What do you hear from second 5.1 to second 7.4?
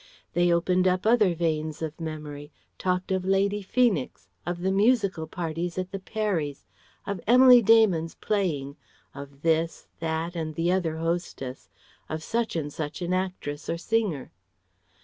parties at the Parrys, of